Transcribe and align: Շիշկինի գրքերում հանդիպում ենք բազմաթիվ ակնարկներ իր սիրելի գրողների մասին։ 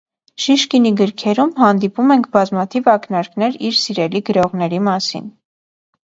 Շիշկինի 0.43 0.91
գրքերում 0.99 1.51
հանդիպում 1.57 2.13
ենք 2.15 2.29
բազմաթիվ 2.37 2.89
ակնարկներ 2.93 3.59
իր 3.67 3.77
սիրելի 3.81 4.23
գրողների 4.31 4.81
մասին։ 4.89 5.29